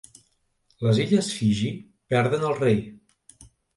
[0.85, 1.69] Les Illes Fiji
[2.15, 2.81] perden el rei.